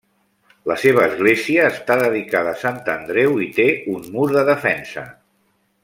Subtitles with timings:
[0.69, 3.67] La seva església està dedicada a Sant Andreu i té
[3.97, 5.07] un mur de defensa.